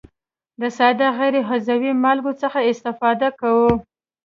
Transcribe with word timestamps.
د 0.59 0.61
ساده 0.77 1.07
غیر 1.17 1.35
عضوي 1.49 1.91
مالګو 2.03 2.33
څخه 2.41 2.59
استفاده 2.71 3.29
کوي. 3.39 3.73